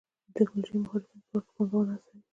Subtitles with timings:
[0.03, 0.03] د
[0.35, 2.19] ټکنالوژۍ او مهارتونو په برخه کې پانګونه هڅوي.